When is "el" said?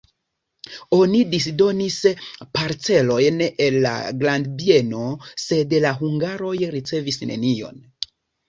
3.67-3.77